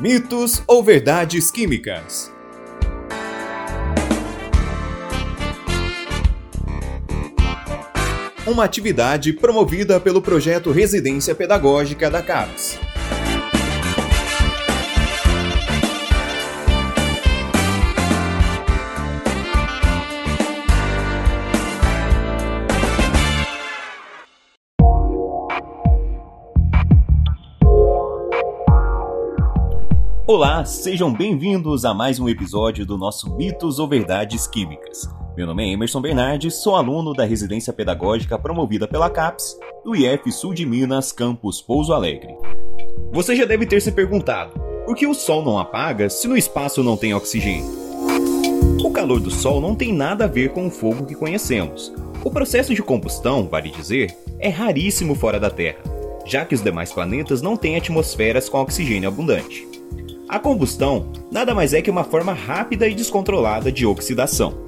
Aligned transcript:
Mitos 0.00 0.62
ou 0.64 0.80
verdades 0.80 1.50
químicas? 1.50 2.32
Uma 8.46 8.62
atividade 8.62 9.32
promovida 9.32 9.98
pelo 9.98 10.22
projeto 10.22 10.70
Residência 10.70 11.34
Pedagógica 11.34 12.08
da 12.08 12.22
CAPES. 12.22 12.78
Olá, 30.30 30.62
sejam 30.62 31.10
bem-vindos 31.10 31.86
a 31.86 31.94
mais 31.94 32.20
um 32.20 32.28
episódio 32.28 32.84
do 32.84 32.98
nosso 32.98 33.34
Mitos 33.34 33.78
ou 33.78 33.88
Verdades 33.88 34.46
Químicas. 34.46 35.08
Meu 35.34 35.46
nome 35.46 35.64
é 35.64 35.72
Emerson 35.72 36.02
Bernardes, 36.02 36.56
sou 36.56 36.76
aluno 36.76 37.14
da 37.14 37.24
residência 37.24 37.72
pedagógica 37.72 38.38
promovida 38.38 38.86
pela 38.86 39.08
CAPES 39.08 39.58
do 39.82 39.96
IF 39.96 40.30
Sul 40.30 40.52
de 40.52 40.66
Minas, 40.66 41.12
campus 41.12 41.62
Pouso 41.62 41.94
Alegre. 41.94 42.36
Você 43.10 43.34
já 43.34 43.46
deve 43.46 43.64
ter 43.64 43.80
se 43.80 43.90
perguntado: 43.90 44.52
por 44.84 44.94
que 44.94 45.06
o 45.06 45.14
Sol 45.14 45.42
não 45.42 45.58
apaga 45.58 46.10
se 46.10 46.28
no 46.28 46.36
espaço 46.36 46.84
não 46.84 46.94
tem 46.94 47.14
oxigênio? 47.14 47.64
O 48.84 48.90
calor 48.90 49.20
do 49.20 49.30
Sol 49.30 49.62
não 49.62 49.74
tem 49.74 49.94
nada 49.94 50.24
a 50.24 50.28
ver 50.28 50.50
com 50.50 50.66
o 50.66 50.70
fogo 50.70 51.06
que 51.06 51.14
conhecemos. 51.14 51.90
O 52.22 52.30
processo 52.30 52.74
de 52.74 52.82
combustão, 52.82 53.48
vale 53.48 53.70
dizer, 53.70 54.14
é 54.38 54.50
raríssimo 54.50 55.14
fora 55.14 55.40
da 55.40 55.48
Terra, 55.48 55.78
já 56.26 56.44
que 56.44 56.54
os 56.54 56.62
demais 56.62 56.92
planetas 56.92 57.40
não 57.40 57.56
têm 57.56 57.76
atmosferas 57.76 58.46
com 58.46 58.60
oxigênio 58.60 59.08
abundante. 59.08 59.77
A 60.28 60.38
combustão 60.38 61.10
nada 61.32 61.54
mais 61.54 61.72
é 61.72 61.80
que 61.80 61.90
uma 61.90 62.04
forma 62.04 62.34
rápida 62.34 62.86
e 62.86 62.94
descontrolada 62.94 63.72
de 63.72 63.86
oxidação. 63.86 64.58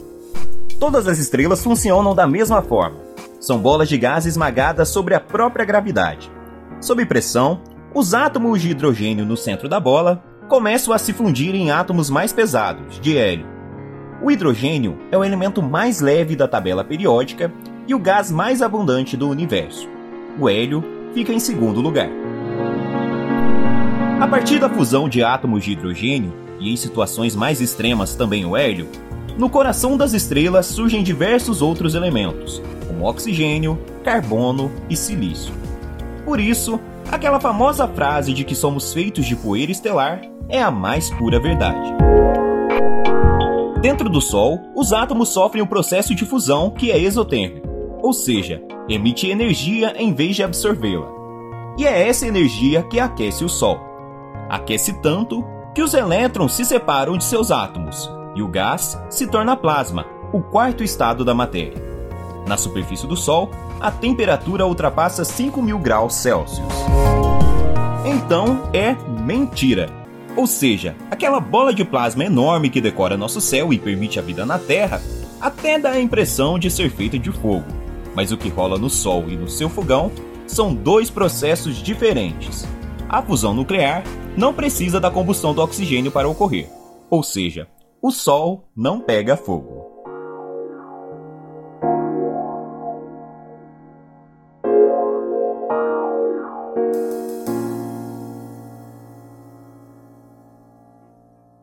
Todas 0.78 1.06
as 1.06 1.18
estrelas 1.18 1.62
funcionam 1.62 2.14
da 2.14 2.26
mesma 2.26 2.62
forma. 2.62 2.96
São 3.38 3.58
bolas 3.58 3.86
de 3.86 3.98
gás 3.98 4.24
esmagadas 4.24 4.88
sobre 4.88 5.14
a 5.14 5.20
própria 5.20 5.66
gravidade. 5.66 6.32
Sob 6.80 7.04
pressão, 7.04 7.60
os 7.94 8.14
átomos 8.14 8.62
de 8.62 8.70
hidrogênio 8.70 9.26
no 9.26 9.36
centro 9.36 9.68
da 9.68 9.78
bola 9.78 10.24
começam 10.48 10.94
a 10.94 10.98
se 10.98 11.12
fundir 11.12 11.54
em 11.54 11.70
átomos 11.70 12.08
mais 12.08 12.32
pesados, 12.32 12.98
de 12.98 13.18
hélio. 13.18 13.46
O 14.22 14.30
hidrogênio 14.30 14.98
é 15.12 15.18
o 15.18 15.24
elemento 15.24 15.62
mais 15.62 16.00
leve 16.00 16.36
da 16.36 16.48
tabela 16.48 16.82
periódica 16.82 17.52
e 17.86 17.94
o 17.94 17.98
gás 17.98 18.30
mais 18.30 18.62
abundante 18.62 19.14
do 19.14 19.28
universo. 19.28 19.86
O 20.38 20.48
hélio 20.48 20.82
fica 21.12 21.34
em 21.34 21.38
segundo 21.38 21.82
lugar. 21.82 22.08
A 24.20 24.28
partir 24.28 24.58
da 24.58 24.68
fusão 24.68 25.08
de 25.08 25.24
átomos 25.24 25.64
de 25.64 25.72
hidrogênio, 25.72 26.34
e 26.60 26.70
em 26.70 26.76
situações 26.76 27.34
mais 27.34 27.58
extremas 27.58 28.14
também 28.14 28.44
o 28.44 28.54
hélio, 28.54 28.86
no 29.38 29.48
coração 29.48 29.96
das 29.96 30.12
estrelas 30.12 30.66
surgem 30.66 31.02
diversos 31.02 31.62
outros 31.62 31.94
elementos, 31.94 32.62
como 32.86 33.08
oxigênio, 33.08 33.78
carbono 34.04 34.70
e 34.90 34.96
silício. 34.96 35.54
Por 36.22 36.38
isso, 36.38 36.78
aquela 37.10 37.40
famosa 37.40 37.88
frase 37.88 38.34
de 38.34 38.44
que 38.44 38.54
somos 38.54 38.92
feitos 38.92 39.24
de 39.24 39.34
poeira 39.34 39.72
estelar 39.72 40.20
é 40.50 40.60
a 40.60 40.70
mais 40.70 41.08
pura 41.08 41.40
verdade. 41.40 41.94
Dentro 43.80 44.10
do 44.10 44.20
Sol, 44.20 44.60
os 44.76 44.92
átomos 44.92 45.30
sofrem 45.30 45.62
um 45.62 45.66
processo 45.66 46.14
de 46.14 46.26
fusão 46.26 46.68
que 46.68 46.90
é 46.90 46.98
exotérmico, 46.98 47.66
ou 48.02 48.12
seja, 48.12 48.62
emite 48.86 49.30
energia 49.30 49.94
em 49.96 50.12
vez 50.12 50.36
de 50.36 50.42
absorvê-la. 50.42 51.08
E 51.78 51.86
é 51.86 52.06
essa 52.06 52.26
energia 52.26 52.82
que 52.82 53.00
aquece 53.00 53.42
o 53.42 53.48
Sol 53.48 53.88
aquece 54.50 54.92
tanto 54.94 55.44
que 55.72 55.80
os 55.80 55.94
elétrons 55.94 56.52
se 56.52 56.64
separam 56.64 57.16
de 57.16 57.24
seus 57.24 57.52
átomos 57.52 58.10
e 58.34 58.42
o 58.42 58.48
gás 58.48 59.00
se 59.08 59.26
torna 59.26 59.56
plasma, 59.56 60.04
o 60.32 60.40
quarto 60.40 60.82
estado 60.82 61.24
da 61.24 61.32
matéria. 61.32 61.80
Na 62.46 62.56
superfície 62.56 63.06
do 63.06 63.16
Sol, 63.16 63.50
a 63.80 63.90
temperatura 63.90 64.66
ultrapassa 64.66 65.22
5.000 65.22 65.80
graus 65.80 66.14
Celsius. 66.14 66.66
Então 68.04 68.68
é 68.72 68.96
mentira. 69.22 69.88
Ou 70.36 70.46
seja, 70.46 70.96
aquela 71.10 71.40
bola 71.40 71.72
de 71.72 71.84
plasma 71.84 72.24
enorme 72.24 72.70
que 72.70 72.80
decora 72.80 73.16
nosso 73.16 73.40
céu 73.40 73.72
e 73.72 73.78
permite 73.78 74.18
a 74.18 74.22
vida 74.22 74.44
na 74.44 74.58
Terra 74.58 75.00
até 75.40 75.78
dá 75.78 75.90
a 75.90 76.00
impressão 76.00 76.58
de 76.58 76.70
ser 76.70 76.90
feita 76.90 77.18
de 77.18 77.30
fogo. 77.30 77.66
Mas 78.14 78.32
o 78.32 78.36
que 78.36 78.48
rola 78.48 78.78
no 78.78 78.90
Sol 78.90 79.24
e 79.28 79.36
no 79.36 79.48
seu 79.48 79.68
fogão 79.68 80.10
são 80.46 80.74
dois 80.74 81.08
processos 81.08 81.76
diferentes. 81.76 82.66
A 83.08 83.22
fusão 83.22 83.54
nuclear 83.54 84.02
não 84.36 84.54
precisa 84.54 85.00
da 85.00 85.10
combustão 85.10 85.54
do 85.54 85.62
oxigênio 85.62 86.12
para 86.12 86.28
ocorrer, 86.28 86.68
ou 87.10 87.22
seja, 87.22 87.68
o 88.00 88.10
Sol 88.10 88.64
não 88.74 89.00
pega 89.00 89.36
fogo. 89.36 89.89